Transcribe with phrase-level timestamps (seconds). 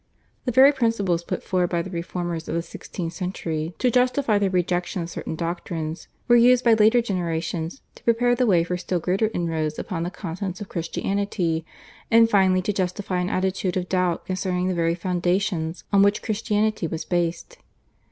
[0.45, 4.49] The very principles put forward by the Reformers of the sixteenth century to justify their
[4.49, 8.99] rejection of certain doctrines were used by later generations to prepare the way for still
[8.99, 11.67] greater inroads upon the contents of Christianity,
[12.09, 16.87] and finally to justify an attitude of doubt concerning the very foundations on which Christianity
[16.87, 17.59] was based.